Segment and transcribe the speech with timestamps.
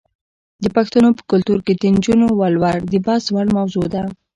[0.63, 4.03] د پښتنو په کلتور کې د نجونو ولور د بحث وړ موضوع ده.